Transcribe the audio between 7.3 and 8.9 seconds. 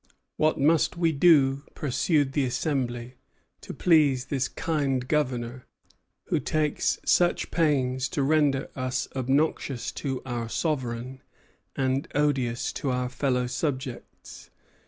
pains to render